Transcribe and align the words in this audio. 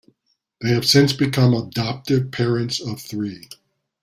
They 0.61 0.69
have 0.69 0.87
since 0.87 1.13
become 1.13 1.53
adoptive 1.53 2.31
parents 2.31 2.79
of 2.79 2.99
three. 2.99 3.47